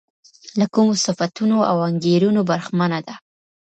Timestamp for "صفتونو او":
1.05-1.77